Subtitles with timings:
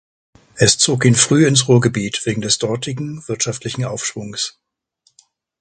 [0.55, 4.57] Es zog ihn früh ins Ruhrgebiet wegen des dortigen wirtschaftlichen Aufschwungs.